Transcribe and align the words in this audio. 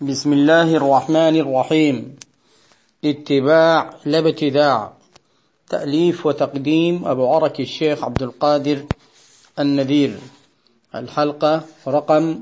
بسم 0.00 0.32
الله 0.32 0.76
الرحمن 0.76 1.36
الرحيم 1.36 2.16
اتباع 3.04 3.94
لا 4.04 4.18
ابتداع 4.18 4.92
تأليف 5.68 6.26
وتقديم 6.26 7.04
أبو 7.04 7.28
عرك 7.34 7.60
الشيخ 7.60 8.04
عبد 8.04 8.22
القادر 8.22 8.84
النذير 9.58 10.18
الحلقة 10.94 11.62
رقم 11.88 12.40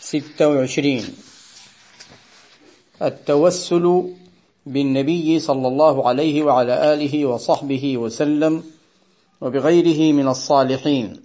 26 0.00 1.02
التوسل 3.02 4.04
بالنبي 4.66 5.38
صلى 5.38 5.68
الله 5.68 6.08
عليه 6.08 6.42
وعلى 6.42 6.94
آله 6.94 7.26
وصحبه 7.26 7.98
وسلم 7.98 8.62
وبغيره 9.40 10.12
من 10.12 10.28
الصالحين 10.28 11.20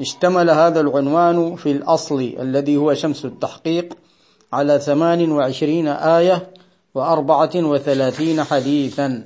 اشتمل 0.00 0.50
هذا 0.50 0.80
العنوان 0.80 1.56
في 1.56 1.70
الأصل 1.70 2.34
الذي 2.38 2.76
هو 2.76 2.94
شمس 2.94 3.24
التحقيق 3.24 3.96
على 4.54 4.78
ثمان 4.78 5.32
وعشرين 5.32 5.88
آية 5.88 6.50
وأربعة 6.94 7.50
وثلاثين 7.56 8.44
حديثا. 8.44 9.24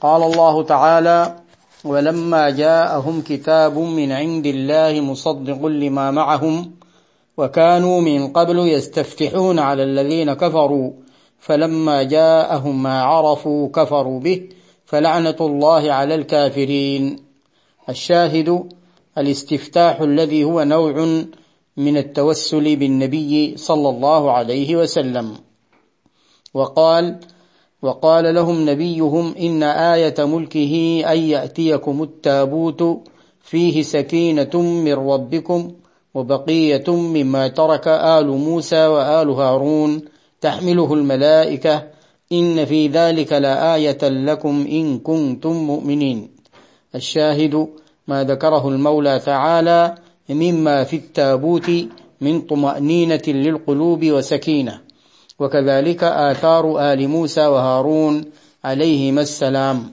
قال 0.00 0.22
الله 0.22 0.62
تعالى 0.62 1.36
ولما 1.84 2.50
جاءهم 2.50 3.22
كتاب 3.22 3.78
من 3.78 4.12
عند 4.12 4.46
الله 4.46 5.00
مصدق 5.00 5.66
لما 5.66 6.10
معهم 6.10 6.70
وكانوا 7.36 8.00
من 8.00 8.28
قبل 8.28 8.58
يستفتحون 8.58 9.58
على 9.58 9.82
الذين 9.82 10.32
كفروا 10.34 10.92
فلما 11.40 12.02
جاءهم 12.02 12.82
ما 12.82 13.02
عرفوا 13.02 13.68
كفروا 13.68 14.20
به 14.20 14.48
فلعنة 14.86 15.36
الله 15.40 15.92
على 15.92 16.14
الكافرين. 16.14 17.18
الشاهد 17.88 18.64
الاستفتاح 19.18 20.00
الذي 20.00 20.44
هو 20.44 20.62
نوع 20.62 21.24
من 21.80 21.96
التوسل 21.96 22.76
بالنبي 22.76 23.56
صلى 23.56 23.88
الله 23.88 24.32
عليه 24.32 24.76
وسلم. 24.76 25.36
وقال 26.54 27.20
وقال 27.82 28.34
لهم 28.34 28.70
نبيهم 28.70 29.34
إن 29.40 29.62
آية 29.62 30.14
ملكه 30.18 31.02
أن 31.12 31.18
يأتيكم 31.18 32.02
التابوت 32.02 33.08
فيه 33.40 33.82
سكينة 33.82 34.54
من 34.54 34.92
ربكم 34.92 35.72
وبقية 36.14 36.88
مما 36.88 37.48
ترك 37.48 37.88
آل 37.88 38.26
موسى 38.26 38.86
وآل 38.86 39.28
هارون 39.30 40.02
تحمله 40.40 40.94
الملائكة. 40.94 41.86
إن 42.32 42.64
في 42.64 42.88
ذلك 42.88 43.32
لآية 43.32 44.08
لكم 44.08 44.66
إن 44.70 44.98
كنتم 44.98 45.52
مؤمنين. 45.52 46.30
الشاهد 46.94 47.68
ما 48.08 48.24
ذكره 48.24 48.68
المولى 48.68 49.18
تعالى 49.18 49.94
مما 50.34 50.84
في 50.84 50.96
التابوت 50.96 51.70
من 52.20 52.40
طمأنينة 52.40 53.22
للقلوب 53.26 54.04
وسكينة. 54.04 54.80
وكذلك 55.38 56.04
آثار 56.04 56.92
آل 56.92 57.08
موسى 57.08 57.46
وهارون 57.46 58.24
عليهما 58.64 59.22
السلام. 59.22 59.92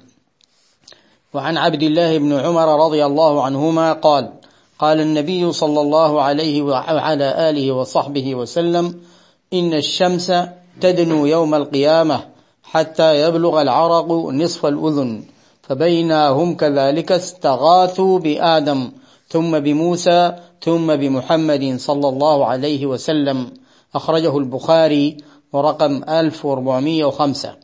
وعن 1.33 1.57
عبد 1.57 1.83
الله 1.83 2.17
بن 2.17 2.33
عمر 2.33 2.85
رضي 2.85 3.05
الله 3.05 3.43
عنهما 3.43 3.93
قال 3.93 4.29
قال 4.79 5.01
النبي 5.01 5.51
صلى 5.51 5.81
الله 5.81 6.21
عليه 6.21 6.61
وعلى 6.61 7.49
آله 7.49 7.71
وصحبه 7.71 8.35
وسلم 8.35 8.99
إن 9.53 9.73
الشمس 9.73 10.33
تدنو 10.81 11.25
يوم 11.25 11.55
القيامة 11.55 12.19
حتى 12.63 13.21
يبلغ 13.21 13.61
العرق 13.61 14.11
نصف 14.11 14.65
الأذن 14.65 15.23
فبينا 15.61 16.29
هم 16.29 16.55
كذلك 16.55 17.11
استغاثوا 17.11 18.19
بآدم 18.19 18.91
ثم 19.29 19.59
بموسى 19.59 20.35
ثم 20.61 20.95
بمحمد 20.95 21.77
صلى 21.77 22.09
الله 22.09 22.45
عليه 22.45 22.85
وسلم. 22.85 23.53
أخرجه 23.95 24.37
البخاري 24.37 25.17
ورقم 25.53 26.03
1405 26.09 27.55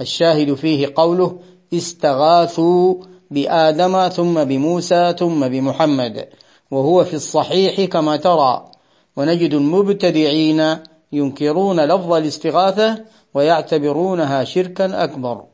الشاهد 0.00 0.54
فيه 0.54 0.92
قوله 0.96 1.38
استغاثوا 1.74 2.94
بآدم 3.30 4.08
ثم 4.08 4.44
بموسى 4.44 5.14
ثم 5.18 5.48
بمحمد 5.48 6.28
وهو 6.70 7.04
في 7.04 7.14
الصحيح 7.14 7.84
كما 7.84 8.16
ترى. 8.16 8.70
ونجد 9.16 9.54
المبتدعين 9.54 10.76
ينكرون 11.12 11.80
لفظ 11.80 12.12
الاستغاثة 12.12 13.04
ويعتبرونها 13.34 14.44
شركا 14.44 15.04
أكبر. 15.04 15.44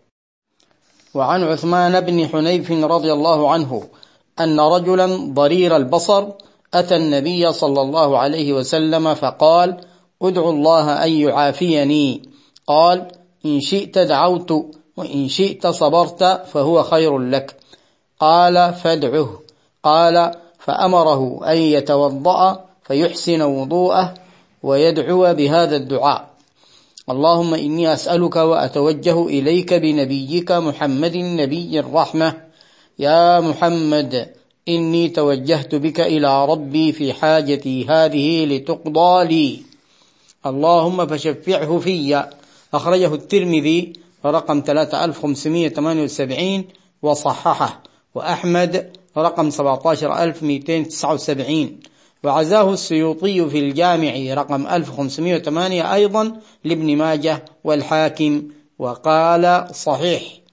وعن 1.14 1.42
عثمان 1.42 2.00
بن 2.00 2.28
حنيف 2.28 2.72
رضي 2.72 3.12
الله 3.12 3.50
عنه 3.50 3.82
أن 4.40 4.60
رجلا 4.60 5.06
ضرير 5.34 5.76
البصر 5.76 6.24
أتى 6.74 6.96
النبي 6.96 7.52
صلى 7.52 7.80
الله 7.80 8.18
عليه 8.18 8.52
وسلم 8.52 9.14
فقال 9.14 9.80
ادعو 10.22 10.50
الله 10.50 11.04
أن 11.04 11.12
يعافيني. 11.12 12.22
قال 12.66 13.08
إن 13.46 13.60
شئت 13.60 13.98
دعوت 13.98 14.52
وإن 14.96 15.28
شئت 15.28 15.66
صبرت 15.66 16.24
فهو 16.24 16.82
خير 16.82 17.18
لك. 17.18 17.56
قال 18.20 18.74
فادعه. 18.74 19.40
قال 19.82 20.34
فأمره 20.58 21.52
أن 21.52 21.56
يتوضأ 21.56 22.64
فيحسن 22.82 23.42
وضوءه 23.42 24.14
ويدعو 24.62 25.34
بهذا 25.34 25.76
الدعاء. 25.76 26.28
اللهم 27.10 27.54
إني 27.54 27.92
أسألك 27.92 28.36
وأتوجه 28.36 29.26
إليك 29.26 29.74
بنبيك 29.74 30.52
محمد 30.52 31.16
نبي 31.16 31.80
الرحمة. 31.80 32.45
يا 32.98 33.40
محمد 33.40 34.32
إني 34.68 35.08
توجهت 35.08 35.74
بك 35.74 36.00
إلى 36.00 36.46
ربي 36.46 36.92
في 36.92 37.12
حاجتي 37.12 37.86
هذه 37.88 38.44
لتقضى 38.44 39.24
لي. 39.24 39.62
اللهم 40.46 41.06
فشفعه 41.06 41.78
في. 41.78 42.24
أخرجه 42.74 43.14
الترمذي 43.14 43.92
رقم 44.24 44.62
3578 44.66 46.64
وصححه. 47.02 47.82
وأحمد 48.14 48.92
رقم 49.16 49.50
17279 49.50 51.80
وعزاه 52.24 52.72
السيوطي 52.72 53.50
في 53.50 53.58
الجامع 53.58 54.34
رقم 54.34 54.66
1508 54.66 55.94
أيضا 55.94 56.40
لابن 56.64 56.96
ماجه 56.96 57.44
والحاكم. 57.64 58.42
وقال 58.78 59.68
صحيح. 59.74 60.45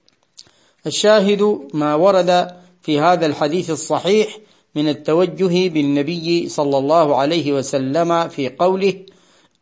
الشاهد 0.86 1.58
ما 1.74 1.94
ورد 1.94 2.50
في 2.82 3.00
هذا 3.00 3.26
الحديث 3.26 3.70
الصحيح 3.70 4.38
من 4.74 4.88
التوجه 4.88 5.68
بالنبي 5.68 6.48
صلى 6.48 6.78
الله 6.78 7.16
عليه 7.16 7.52
وسلم 7.52 8.28
في 8.28 8.48
قوله 8.48 8.94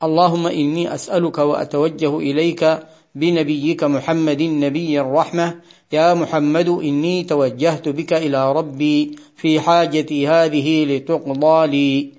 اللهم 0.03 0.47
إني 0.47 0.95
أسألك 0.95 1.39
وأتوجه 1.39 2.19
إليك 2.19 2.79
بنبيك 3.15 3.85
محمد 3.85 4.43
نبي 4.43 5.01
الرحمة 5.01 5.61
يا 5.93 6.15
محمد 6.15 6.69
إني 6.69 7.25
توجهت 7.25 7.89
بك 7.89 8.13
إلى 8.13 8.53
ربي 8.53 9.17
في 9.37 9.61
حاجتي 9.61 10.29
هذه 10.29 10.85
لتقضى 10.85 11.67
لي. 11.67 12.13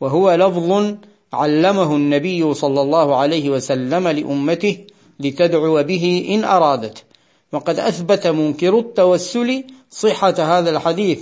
وهو 0.00 0.34
لفظ 0.34 0.96
علمه 1.32 1.96
النبي 1.96 2.54
صلى 2.54 2.80
الله 2.80 3.16
عليه 3.16 3.50
وسلم 3.50 4.08
لأمته 4.08 4.76
لتدعو 5.20 5.82
به 5.82 6.26
إن 6.28 6.44
أرادت. 6.44 7.05
وقد 7.52 7.78
أثبت 7.78 8.26
منكر 8.26 8.78
التوسل 8.78 9.64
صحة 9.90 10.34
هذا 10.58 10.70
الحديث 10.70 11.20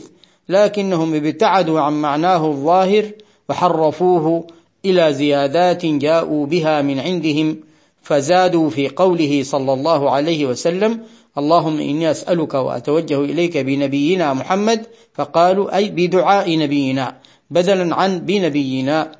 لكنهم 0.49 1.15
ابتعدوا 1.15 1.81
عن 1.81 1.93
معناه 1.93 2.47
الظاهر 2.47 3.11
وحرفوه 3.49 4.47
إلى 4.85 5.12
زيادات 5.12 5.87
جاءوا 5.87 6.47
بها 6.47 6.83
من 6.83 7.01
عندهم 7.01 7.57
فزادوا 8.03 8.71
في 8.71 8.89
قوله 8.89 9.43
صلى 9.43 9.73
الله 9.73 10.11
عليه 10.11 10.47
وسلم 10.47 11.01
اللهم 11.39 11.81
إني 11.81 12.11
أسألك 12.11 12.55
وأتوجه 12.55 13.21
إليك 13.21 13.56
بنبينا 13.56 14.35
محمد 14.35 14.87
فقالوا 15.15 15.77
أي 15.77 15.89
بدعاء 15.89 16.59
نبينا 16.59 17.17
بدلا 17.51 17.95
عن 17.95 18.19
بنبينا 18.19 19.12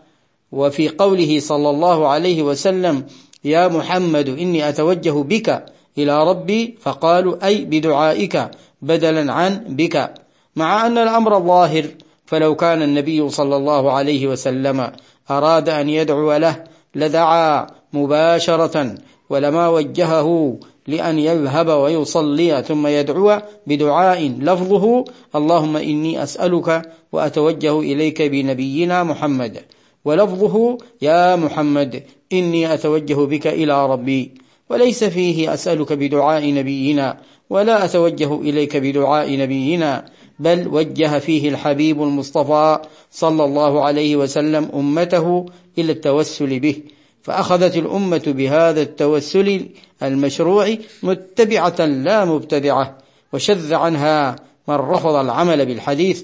وفي 0.53 0.89
قوله 0.89 1.41
صلى 1.41 1.71
الله 1.71 2.09
عليه 2.09 2.43
وسلم 2.43 3.07
يا 3.45 3.69
محمد 3.69 4.29
إني 4.29 4.69
أتوجه 4.69 5.23
بك 5.23 5.74
إلى 5.99 6.29
ربي 6.29 6.79
فقالوا 6.81 7.47
أي 7.47 7.65
بدعائك 7.65 8.51
بدلا 8.83 9.33
عن 9.33 9.65
بك. 9.69 10.15
مع 10.57 10.87
أن 10.87 10.99
الأمر 10.99 11.41
ظاهر 11.41 11.87
فلو 12.27 12.55
كان 12.55 12.83
النبي 12.83 13.29
صلى 13.29 13.57
الله 13.57 13.93
عليه 13.93 14.27
وسلم 14.27 14.93
أراد 15.31 15.69
أن 15.69 15.89
يدعو 15.89 16.33
له 16.37 16.65
لدعا 16.95 17.67
مباشرة 17.93 18.95
ولما 19.31 19.69
وجهه 19.69 20.59
لأن 20.87 21.19
يذهب 21.19 21.69
ويصلي 21.69 22.63
ثم 22.63 22.87
يدعو 22.87 23.41
بدعاء 23.67 24.29
لفظه 24.41 25.05
اللهم 25.35 25.77
إني 25.77 26.23
أسألك 26.23 26.83
وأتوجه 27.13 27.81
إليك 27.81 28.23
بنبينا 28.23 29.03
محمد. 29.03 29.63
ولفظه 30.05 30.79
يا 31.03 31.37
محمد 31.37 32.03
إني 32.33 32.75
أتوجه 32.75 33.15
بك 33.15 33.47
إلى 33.47 33.87
ربي. 33.87 34.44
وليس 34.71 35.05
فيه 35.05 35.55
أسألك 35.55 35.93
بدعاء 35.93 36.53
نبينا 36.53 37.17
ولا 37.51 37.85
أتوجه 37.85 38.35
إليك 38.41 38.77
بدعاء 38.77 39.39
نبينا 39.39 40.05
بل 40.39 40.69
وجه 40.69 41.19
فيه 41.19 41.49
الحبيب 41.49 42.03
المصطفى 42.03 42.79
صلى 43.11 43.45
الله 43.45 43.85
عليه 43.85 44.17
وسلم 44.17 44.69
أمته 44.75 45.47
إلى 45.79 45.93
التوسل 45.93 46.61
به. 46.61 46.77
فأخذت 47.23 47.77
الأمة 47.77 48.23
بهذا 48.27 48.83
التوسل 48.83 49.69
المشروع 50.03 50.77
متبعة 51.03 51.87
لا 51.87 52.25
مبتدعة 52.25 52.99
وشذ 53.33 53.75
عنها 53.75 54.37
من 54.69 54.75
رفض 54.75 55.15
العمل 55.15 55.67
بالحديث 55.67 56.23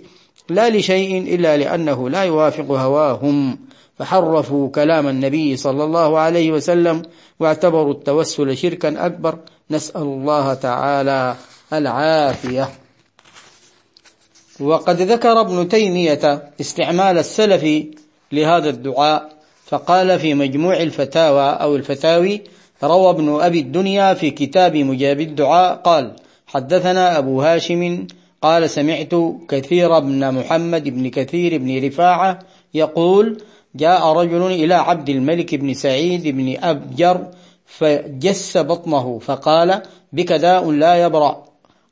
لا 0.48 0.70
لشيء 0.70 1.34
إلا 1.34 1.56
لأنه 1.56 2.08
لا 2.08 2.22
يوافق 2.22 2.70
هواهم. 2.70 3.58
فحرفوا 4.00 4.68
كلام 4.68 5.08
النبي 5.08 5.56
صلى 5.56 5.84
الله 5.84 6.18
عليه 6.18 6.52
وسلم 6.52 7.02
واعتبروا 7.40 7.92
التوسل 7.92 8.56
شركا 8.56 9.06
أكبر. 9.06 9.38
نسأل 9.70 10.02
الله 10.02 10.54
تعالى 10.54 11.36
العافية. 11.72 12.68
وقد 14.60 15.02
ذكر 15.02 15.40
ابن 15.40 15.68
تيمية 15.68 16.50
استعمال 16.60 17.18
السلف 17.18 17.86
لهذا 18.32 18.68
الدعاء 18.68 19.32
فقال 19.66 20.18
في 20.18 20.34
مجموع 20.34 20.76
الفتاوى 20.76 21.50
أو 21.50 21.76
الفتاوي 21.76 22.40
روى 22.84 23.10
ابن 23.10 23.40
أبي 23.40 23.60
الدنيا 23.60 24.14
في 24.14 24.30
كتاب 24.30 24.76
مجاب 24.76 25.20
الدعاء 25.20 25.76
قال 25.76 26.16
حدثنا 26.46 27.18
أبو 27.18 27.42
هاشم 27.42 28.06
قال 28.42 28.70
سمعت 28.70 29.14
كثير 29.48 29.98
بن 29.98 30.34
محمد 30.34 30.88
بن 30.88 31.10
كثير 31.10 31.58
بن 31.58 31.86
رفاعة 31.86 32.38
يقول 32.74 33.38
جاء 33.74 34.12
رجل 34.12 34.46
إلى 34.46 34.74
عبد 34.74 35.08
الملك 35.08 35.54
بن 35.54 35.74
سعيد 35.74 36.28
بن 36.28 36.56
أبجر 36.62 37.26
فجس 37.66 38.58
بطنه 38.58 39.18
فقال 39.18 39.82
بك 40.12 40.32
داء 40.32 40.70
لا 40.70 41.04
يبرأ. 41.04 41.44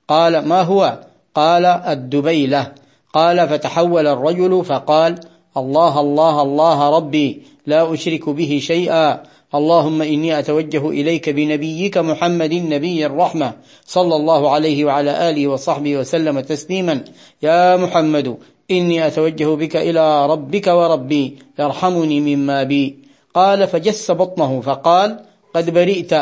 قال 0.09 0.49
ما 0.49 0.63
هو؟ 0.63 0.99
قال 1.35 1.67
الدبيلة. 1.67 2.73
قال 3.13 3.49
فتحول 3.49 4.07
الرجل 4.07 4.65
فقال 4.65 5.21
الله 5.57 6.01
الله 6.01 6.43
الله 6.43 6.97
ربي 6.97 7.43
لا 7.67 7.95
أشرك 7.95 8.29
به 8.29 8.59
شيئا. 8.63 9.23
اللهم 9.55 10.03
إني 10.03 10.39
أتوجه 10.39 10.89
إليك 10.89 11.31
بنبيك 11.31 11.99
محمد 11.99 12.53
نبي 12.55 13.07
الرحمة 13.07 13.53
صلى 13.87 14.17
الله 14.17 14.51
عليه 14.51 14.85
وعلى 14.85 15.31
آله 15.31 15.49
وصحبه 15.49 15.97
وسلم 15.97 16.41
تسليما. 16.41 17.05
يا 17.43 17.77
محمد 17.77 18.37
إني 18.71 19.07
أتوجه 19.07 19.55
بك 19.55 19.77
إلى 19.77 20.27
ربك 20.27 20.67
وربي 20.67 21.39
يرحمني 21.59 22.21
مما 22.21 22.63
بي. 22.63 22.99
قال 23.35 23.67
فجس 23.67 24.11
بطنه 24.11 24.61
فقال 24.61 25.21
قد 25.55 25.71
برئت 25.71 26.15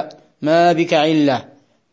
ما 0.42 0.72
بك 0.72 0.94
علة. 0.94 1.44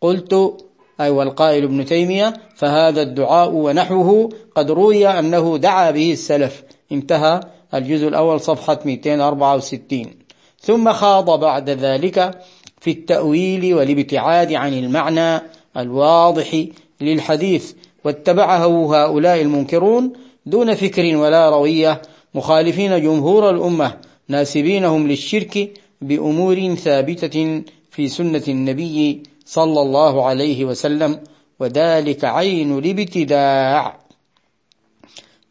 قلت 0.02 0.64
أي 1.02 1.10
والقائل 1.10 1.64
ابن 1.64 1.86
تيمية 1.86 2.34
فهذا 2.56 3.02
الدعاء 3.02 3.52
ونحوه 3.52 4.30
قد 4.56 4.72
روي 4.72 5.08
أنه 5.08 5.58
دعا 5.58 5.92
به 5.92 6.12
السلف. 6.12 6.64
انتهى 6.92 7.40
الجزء 7.74 8.08
الأول 8.08 8.40
صفحة 8.42 8.80
264 8.86 10.23
ثم 10.64 10.94
خاض 10.94 11.40
بعد 11.40 11.70
ذلك 11.70 12.40
في 12.82 12.92
التأويل 12.92 13.74
والابتعاد 13.74 14.54
عن 14.54 14.74
المعنى 14.74 15.42
الواضح 15.78 16.66
للحديث. 17.02 17.74
واتبعه 18.04 18.96
هؤلاء 18.96 19.42
المنكرون 19.42 20.14
دون 20.46 20.76
فكر 20.76 21.18
ولا 21.18 21.50
روية 21.50 22.02
مخالفين 22.36 23.02
جمهور 23.02 23.50
الأمة 23.50 23.98
ناسبينهم 24.28 25.08
للشرك 25.08 25.74
بأمور 26.02 26.76
ثابتة 26.76 27.62
في 27.92 28.08
سنة 28.08 28.44
النبي 28.48 29.24
صلى 29.46 29.82
الله 29.82 30.26
عليه 30.26 30.66
وسلم 30.66 31.20
وذلك 31.60 32.26
عين 32.26 32.78
الابتداع. 32.78 33.98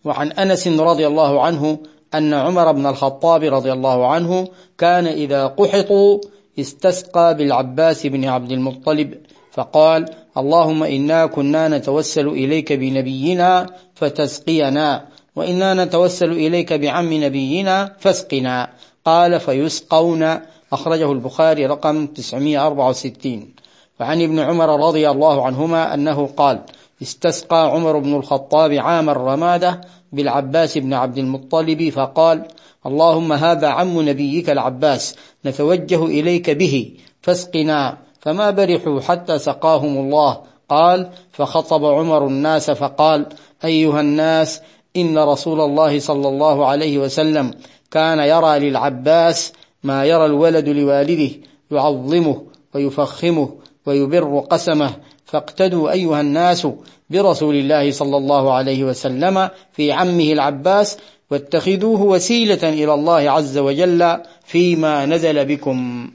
وعن 0.04 0.32
أنس 0.32 0.68
رضي 0.68 1.06
الله 1.06 1.42
عنه 1.42 1.78
أن 2.14 2.34
عمر 2.34 2.72
بن 2.72 2.86
الخطاب 2.86 3.42
رضي 3.42 3.72
الله 3.72 4.06
عنه 4.06 4.48
كان 4.78 5.06
إذا 5.06 5.46
قحطوا 5.46 6.20
استسقى 6.58 7.34
بالعباس 7.36 8.06
بن 8.06 8.24
عبد 8.24 8.52
المطلب 8.52 9.14
فقال 9.52 10.08
اللهم 10.36 10.82
إنا 10.82 11.26
كنا 11.26 11.68
نتوسل 11.68 12.28
إليك 12.28 12.72
بنبينا 12.72 13.66
فتسقينا 13.94 15.04
وإنا 15.36 15.84
نتوسل 15.84 16.30
إليك 16.32 16.72
بعم 16.72 17.12
نبينا 17.12 17.96
فاسقنا. 17.98 18.70
قال 19.04 19.40
فيسقون. 19.40 20.38
أخرجه 20.72 21.12
البخاري 21.12 21.66
رقم 21.66 22.06
964 22.06 23.48
وعن 24.00 24.22
ابن 24.22 24.38
عمر 24.38 24.86
رضي 24.88 25.10
الله 25.10 25.46
عنهما 25.46 25.94
أنه 25.94 26.26
قال 26.26 26.60
استسقى 27.02 27.70
عمر 27.70 27.98
بن 27.98 28.14
الخطاب 28.14 28.72
عام 28.72 29.10
الرمادة 29.10 29.80
بالعباس 30.12 30.78
بن 30.78 30.94
عبد 30.94 31.18
المطلب 31.18 31.88
فقال 31.88 32.44
اللهم 32.86 33.32
هذا 33.32 33.68
عم 33.68 34.08
نبيك 34.08 34.50
العباس 34.50 35.16
نتوجه 35.46 36.04
إليك 36.04 36.50
به 36.50 36.90
فاسقنا 37.22 37.98
فما 38.20 38.50
برحوا 38.50 39.00
حتى 39.00 39.38
سقاهم 39.38 39.96
الله. 39.98 40.52
قال 40.72 41.10
فخطب 41.32 41.84
عمر 41.84 42.26
الناس 42.26 42.70
فقال 42.70 43.26
أيها 43.64 44.00
الناس 44.00 44.60
إن 44.96 45.18
رسول 45.18 45.60
الله 45.60 45.98
صلى 45.98 46.28
الله 46.28 46.66
عليه 46.66 46.98
وسلم 46.98 47.50
كان 47.90 48.18
يرى 48.18 48.58
للعباس 48.58 49.52
ما 49.82 50.04
يرى 50.04 50.26
الولد 50.26 50.68
لوالده 50.68 51.30
يعظمه 51.70 52.42
ويفخمه 52.74 53.48
ويبر 53.86 54.38
قسمه 54.50 54.90
فاقتدوا 55.32 55.90
أيها 55.90 56.20
الناس 56.20 56.66
برسول 57.10 57.54
الله 57.54 57.90
صلى 57.90 58.16
الله 58.16 58.52
عليه 58.52 58.84
وسلم 58.84 59.48
في 59.72 59.92
عمه 59.92 60.32
العباس 60.32 60.98
واتخذوه 61.30 62.02
وسيلة 62.02 62.68
إلى 62.68 62.94
الله 62.94 63.30
عز 63.30 63.58
وجل 63.58 64.18
فيما 64.44 65.06
نزل 65.06 65.44
بكم. 65.44 66.10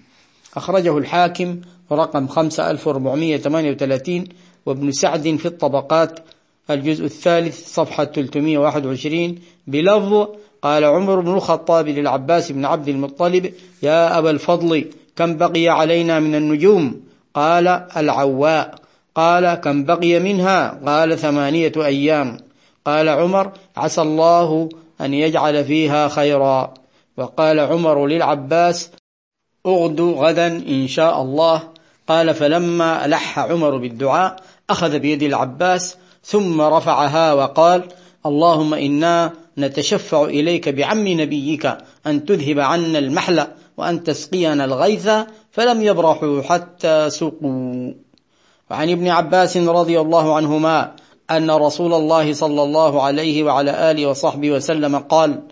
أخرجه 0.56 0.98
الحاكم 0.98 1.62
رقم 1.92 2.28
5438 2.28 4.24
وابن 4.66 4.92
سعد 4.92 5.36
في 5.36 5.46
الطبقات 5.46 6.20
الجزء 6.70 7.06
الثالث 7.06 7.74
صفحة 7.74 8.06
321 8.06 9.36
بلفظ 9.68 10.28
قال 10.62 10.86
عمر 10.86 11.20
بن 11.20 11.34
الخطاب 11.34 11.88
للعباس 11.88 12.52
بن 12.52 12.66
عبد 12.66 12.88
المطلب 12.88 13.54
يا 13.84 14.18
أبا 14.20 14.30
الفضل 14.30 14.86
كم 15.16 15.38
بقي 15.38 15.68
علينا 15.68 16.20
من 16.20 16.36
النجوم؟ 16.36 17.02
قال 17.34 17.68
العواء. 17.98 18.87
قال 19.18 19.54
كم 19.54 19.84
بقي 19.84 20.20
منها؟ 20.20 20.80
قال 20.86 21.18
ثمانية 21.18 21.72
أيام. 21.78 22.38
قال 22.86 23.10
عمر 23.10 23.52
عسى 23.78 24.02
الله 24.02 24.70
أن 25.02 25.14
يجعل 25.14 25.66
فيها 25.66 26.08
خيرا. 26.08 26.74
وقال 27.18 27.60
عمر 27.60 28.08
للعباس 28.08 28.92
اغدو 29.66 30.14
غدا 30.14 30.48
إن 30.48 30.88
شاء 30.88 31.22
الله. 31.22 31.64
قال 32.08 32.34
فلما 32.34 33.06
ألح 33.06 33.40
عمر 33.40 33.78
بالدعاء 33.78 34.36
أخذ 34.70 35.00
بيد 35.00 35.24
العباس 35.24 35.98
ثم 36.24 36.62
رفعها 36.62 37.34
وقال 37.34 37.84
اللهم 38.26 38.74
إنا 38.74 39.34
نتشفع 39.58 40.24
إليك 40.24 40.70
بعم 40.70 41.08
نبيك 41.08 41.78
أن 42.08 42.26
تذهب 42.26 42.60
عنا 42.60 43.00
المحل 43.00 43.48
وأن 43.78 44.04
تسقينا 44.04 44.66
الغيث 44.66 45.10
فلم 45.52 45.82
يبرحوا 45.82 46.42
حتى 46.42 47.10
سقوا. 47.10 48.07
وعن 48.72 48.90
ابن 48.90 49.08
عباس 49.08 49.58
رضي 49.58 50.00
الله 50.00 50.36
عنهما 50.36 50.92
أن 51.32 51.52
رسول 51.52 51.94
الله 51.94 52.34
صلى 52.34 52.64
الله 52.64 53.02
عليه 53.02 53.44
وعلى 53.44 53.92
آله 53.92 54.08
وصحبه 54.08 54.52
وسلم 54.52 54.96
قال 54.96 55.44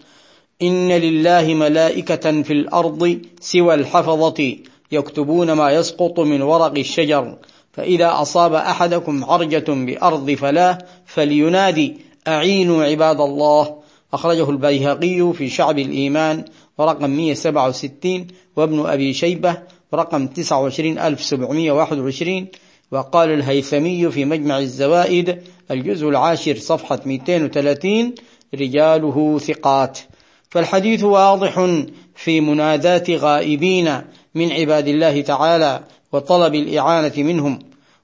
إن 0.62 0.92
لله 0.92 1.54
ملائكة 1.54 2.42
في 2.42 2.54
الأرض 2.54 3.22
سوى 3.40 3.74
الحفظة 3.74 4.56
يكتبون 4.92 5.52
ما 5.52 5.72
يسقط 5.72 6.20
من 6.20 6.42
ورق 6.42 6.78
الشجر 6.78 7.36
فإذا 7.74 8.22
أصاب 8.22 8.54
أحدكم 8.54 9.26
عرجة 9.26 9.66
بأرض 9.68 10.32
فلاه 10.32 10.78
فلينادي 11.06 11.98
أعينوا 12.28 12.84
عباد 12.84 13.22
الله. 13.22 13.76
أخرجه 14.14 14.50
البيهقي 14.50 15.34
في 15.34 15.50
شعب 15.50 15.80
الإيمان 15.80 16.46
ورقم 16.78 17.10
167 17.10 18.28
وابن 18.56 18.86
أبي 18.86 19.14
شيبة 19.14 19.58
رقم 19.94 20.28
29721 20.28 22.48
وقال 22.92 23.30
الهيثمي 23.30 24.12
في 24.12 24.26
مجمع 24.26 24.60
الزوائد 24.60 25.42
الجزء 25.72 26.10
العاشر 26.10 26.56
صفحة 26.56 27.00
230 27.06 28.16
رجاله 28.56 29.40
ثقات. 29.40 30.00
فالحديث 30.50 31.04
واضح 31.04 31.68
في 32.16 32.42
منادات 32.42 33.10
غائبين 33.10 34.02
من 34.36 34.52
عباد 34.52 34.88
الله 34.88 35.22
تعالى 35.22 35.84
وطلب 36.12 36.56
الإعانة 36.56 37.14
منهم. 37.18 37.60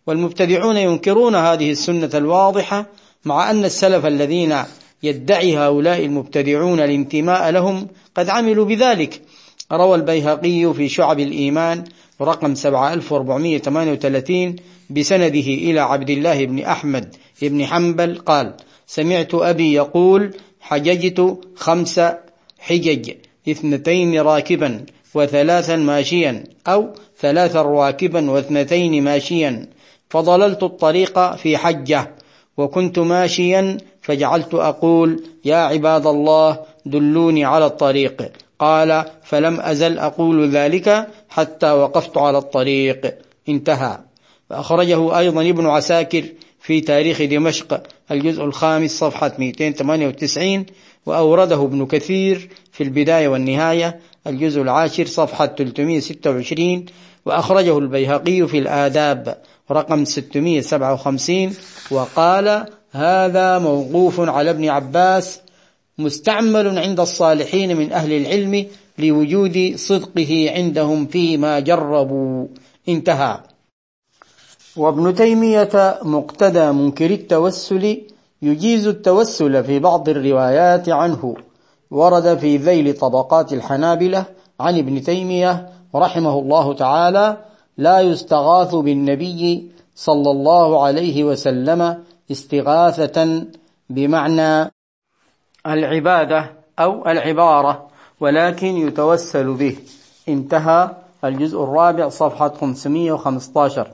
والمبتدعون 0.07 0.77
ينكرون 0.77 1.35
هذه 1.35 1.71
السنة 1.71 2.09
الواضحة 2.13 2.85
مع 3.25 3.51
أن 3.51 3.65
السلف 3.65 4.05
الذين 4.05 4.57
يدعي 5.03 5.57
هؤلاء 5.57 6.05
المبتدعون 6.05 6.79
الانتماء 6.79 7.49
لهم 7.49 7.87
قد 8.15 8.29
عملوا 8.29 8.65
بذلك. 8.65 9.21
روى 9.71 9.95
البيهقي 9.95 10.73
في 10.73 10.89
شعب 10.89 11.19
الإيمان 11.19 11.83
رقم 12.21 12.55
7438 12.55 14.55
بسنده 14.89 15.47
إلى 15.67 15.79
عبد 15.79 16.09
الله 16.09 16.45
بن 16.45 16.59
أحمد 16.59 17.15
بن 17.41 17.65
حنبل 17.65 18.15
قال 18.15 18.53
سمعت 18.87 19.33
أبي 19.33 19.73
يقول 19.73 20.33
حججت 20.61 21.37
خمس 21.55 22.01
حجج 22.59 23.11
اثنتين 23.49 24.19
راكبا 24.19 24.85
وثلاثا 25.15 25.75
ماشيا 25.75 26.43
أو 26.67 26.89
ثلاثا 27.19 27.61
راكبا 27.61 28.31
واثنتين 28.31 29.03
ماشيا. 29.03 29.67
فضللت 30.09 30.63
الطريق 30.63 31.35
في 31.35 31.57
حجة 31.57 32.11
وكنت 32.57 32.99
ماشيا 32.99 33.77
فجعلت 34.01 34.53
أقول 34.53 35.23
يا 35.45 35.55
عباد 35.55 36.07
الله 36.07 36.59
دلوني 36.85 37.45
على 37.45 37.65
الطريق. 37.65 38.31
قال 38.61 39.05
فلم 39.23 39.59
أزل 39.59 39.99
أقول 39.99 40.49
ذلك 40.49 41.07
حتى 41.29 41.71
وقفت 41.71 42.17
على 42.17 42.37
الطريق. 42.37 43.17
انتهى. 43.49 43.97
فأخرجه 44.49 45.17
أيضا 45.19 45.41
ابن 45.49 45.65
عساكر 45.65 46.23
في 46.61 46.81
تاريخ 46.81 47.21
دمشق 47.21 47.83
الجزء 48.11 48.43
الخامس 48.43 48.91
صفحة 48.99 49.31
298 49.39 50.65
وأورده 51.05 51.63
ابن 51.63 51.85
كثير 51.85 52.49
في 52.71 52.83
البداية 52.83 53.27
والنهاية 53.27 53.99
الجزء 54.27 54.61
العاشر 54.61 55.05
صفحة 55.05 55.45
326 55.45 56.85
وأخرجه 57.25 57.77
البيهقي 57.77 58.47
في 58.47 58.57
الآداب 58.57 59.37
رقم 59.71 60.05
657 60.05 61.53
وقال 61.91 62.65
هذا 62.91 63.59
موقوف 63.59 64.19
على 64.19 64.49
ابن 64.49 64.69
عباس 64.69 65.40
مستعمل 66.03 66.77
عند 66.79 66.99
الصالحين 66.99 67.77
من 67.77 67.91
أهل 67.91 68.11
العلم 68.13 68.65
لوجود 68.99 69.73
صدقه 69.75 70.51
عندهم 70.55 71.05
فيما 71.05 71.59
جربوا. 71.59 72.47
انتهى. 72.89 73.39
وابن 74.77 75.15
تيمية 75.15 75.99
مقتدى 76.03 76.71
منكر 76.71 77.11
التوسل 77.11 78.01
يجيز 78.41 78.87
التوسل 78.87 79.63
في 79.63 79.79
بعض 79.79 80.09
الروايات 80.09 80.89
عنه. 80.89 81.35
ورد 81.91 82.37
في 82.37 82.57
ذيل 82.57 82.93
طبقات 82.93 83.53
الحنابلة 83.53 84.25
عن 84.59 84.77
ابن 84.77 85.01
تيمية 85.01 85.69
رحمه 85.95 86.39
الله 86.39 86.73
تعالى 86.73 87.37
لا 87.77 87.99
يستغاث 87.99 88.75
بالنبي 88.75 89.71
صلى 89.95 90.31
الله 90.31 90.83
عليه 90.83 91.23
وسلم 91.23 92.03
استغاثة 92.31 93.45
بمعنى 93.89 94.71
العبادة 95.67 96.51
أو 96.79 97.07
العبارة 97.07 97.87
ولكن 98.19 98.67
يتوسل 98.67 99.53
به. 99.53 99.77
انتهى 100.29 100.89
الجزء 101.23 101.63
الرابع 101.63 102.09
صفحة 102.09 102.49
515 102.49 103.87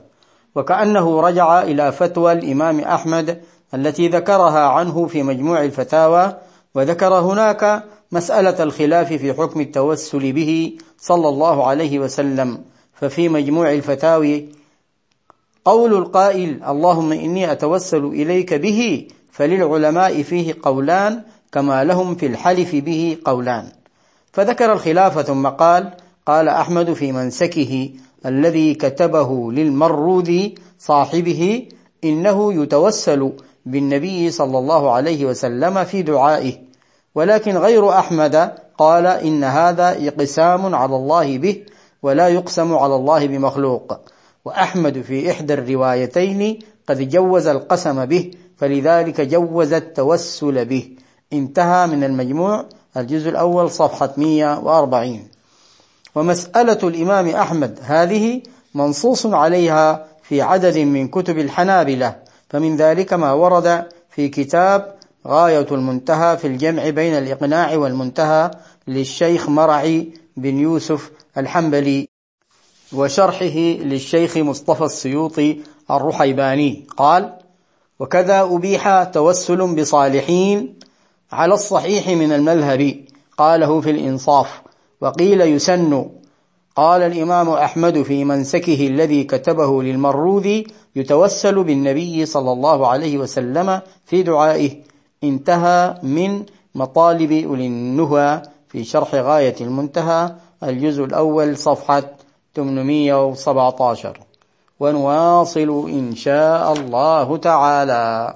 وكأنه 0.54 1.20
رجع 1.20 1.62
إلى 1.62 1.92
فتوى 1.92 2.32
الإمام 2.32 2.80
أحمد 2.80 3.42
التي 3.74 4.08
ذكرها 4.08 4.68
عنه 4.68 5.06
في 5.06 5.22
مجموع 5.22 5.64
الفتاوى 5.64 6.36
وذكر 6.74 7.14
هناك 7.14 7.84
مسألة 8.12 8.62
الخلاف 8.62 9.12
في 9.12 9.32
حكم 9.34 9.60
التوسل 9.60 10.32
به 10.32 10.76
صلى 10.98 11.28
الله 11.28 11.66
عليه 11.66 11.98
وسلم. 11.98 12.64
ففي 12.94 13.28
مجموع 13.28 13.72
الفتاوي 13.72 14.48
قول 15.64 15.94
القائل 15.94 16.64
اللهم 16.68 17.12
إني 17.12 17.52
أتوسل 17.52 18.04
إليك 18.04 18.54
به 18.54 19.08
فللعلماء 19.32 20.22
فيه 20.22 20.54
قولان 20.62 21.22
كما 21.52 21.84
لهم 21.84 22.14
في 22.14 22.26
الحلف 22.26 22.74
به 22.74 23.18
قولان. 23.24 23.68
فذكر 24.32 24.72
الخلاف 24.72 25.20
ثم 25.20 25.46
قال 25.46 25.90
قال 26.26 26.48
أحمد 26.48 26.92
في 26.92 27.12
منسكه 27.12 27.90
الذي 28.26 28.74
كتبه 28.74 29.52
للمروذي 29.52 30.54
صاحبه 30.78 31.68
إنه 32.04 32.62
يتوسل 32.62 33.32
بالنبي 33.66 34.30
صلى 34.30 34.58
الله 34.58 34.92
عليه 34.92 35.24
وسلم 35.26 35.84
في 35.84 36.02
دعائه. 36.02 36.52
ولكن 37.14 37.56
غير 37.56 37.90
أحمد 37.90 38.52
قال 38.78 39.06
إن 39.06 39.44
هذا 39.44 40.08
إقسام 40.08 40.74
على 40.74 40.96
الله 40.96 41.38
به 41.38 41.56
ولا 42.02 42.28
يقسم 42.28 42.74
على 42.74 42.94
الله 42.94 43.26
بمخلوق. 43.26 44.00
وأحمد 44.44 45.02
في 45.02 45.30
إحدى 45.30 45.54
الروايتين 45.54 46.58
قد 46.88 47.08
جوز 47.08 47.46
القسم 47.46 48.06
به 48.06 48.30
فلذلك 48.56 49.20
جوز 49.20 49.72
التوسل 49.72 50.64
به. 50.64 50.90
انتهى 51.32 51.86
من 51.86 52.04
المجموع 52.04 52.64
الجزء 52.96 53.28
الأول 53.28 53.70
صفحة 53.70 54.10
140 54.16 55.28
ومسألة 56.14 56.78
الإمام 56.88 57.28
أحمد 57.28 57.78
هذه 57.82 58.42
منصوص 58.74 59.26
عليها 59.26 60.06
في 60.22 60.42
عدد 60.42 60.78
من 60.78 61.08
كتب 61.08 61.38
الحنابلة 61.38 62.16
فمن 62.50 62.76
ذلك 62.76 63.12
ما 63.12 63.32
ورد 63.32 63.86
في 64.10 64.28
كتاب 64.28 64.94
غاية 65.26 65.66
المنتهى 65.72 66.36
في 66.36 66.46
الجمع 66.46 66.90
بين 66.90 67.18
الإقناع 67.18 67.76
والمنتهى 67.76 68.50
للشيخ 68.88 69.48
مرعي 69.48 70.12
بن 70.36 70.58
يوسف 70.58 71.10
الحنبلي 71.38 72.08
وشرحه 72.92 73.58
للشيخ 73.84 74.36
مصطفى 74.36 74.84
السيوطي 74.84 75.60
الرحيباني. 75.90 76.86
قال 76.96 77.38
وكذا 77.98 78.42
أبيح 78.42 79.02
توسل 79.04 79.74
بصالحين 79.74 80.77
على 81.32 81.54
الصحيح 81.54 82.08
من 82.08 82.32
المذهب 82.32 82.94
قاله 83.38 83.80
في 83.80 83.90
الإنصاف 83.90 84.62
وقيل 85.00 85.40
يسن. 85.40 86.08
قال 86.76 87.02
الإمام 87.02 87.48
أحمد 87.48 88.02
في 88.02 88.24
منسكه 88.24 88.86
الذي 88.86 89.24
كتبه 89.24 89.82
للمروذي 89.82 90.66
يتوسل 90.96 91.64
بالنبي 91.64 92.26
صلى 92.26 92.52
الله 92.52 92.86
عليه 92.88 93.18
وسلم 93.18 93.80
في 94.04 94.22
دعائه 94.22 94.70
انتهى 95.24 95.94
من 96.02 96.44
مطالب 96.74 97.32
أولي 97.32 97.66
النهى 97.66 98.42
في 98.68 98.84
شرح 98.84 99.14
غاية 99.14 99.54
المنتهى 99.60 100.32
الجزء 100.62 101.04
الأول 101.04 101.56
صفحة 101.56 102.02
817 102.56 104.18
ونواصل 104.80 105.90
إن 105.90 106.14
شاء 106.14 106.72
الله 106.72 107.36
تعالى. 107.36 108.34